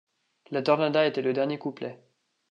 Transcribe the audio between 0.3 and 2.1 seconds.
La tornada était le dernier couplet.